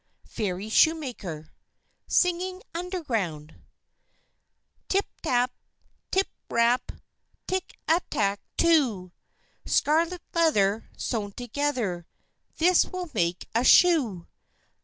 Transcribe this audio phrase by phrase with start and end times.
[0.25, 1.51] FAIRY SHOEMAKER
[2.07, 3.61] (singing underground)
[4.89, 5.51] Tip tap,
[6.15, 6.91] rip rap,
[7.45, 9.11] Tick a tack too!
[9.63, 12.07] Scarlet leather, sewn together,
[12.57, 14.25] This will make a shoe.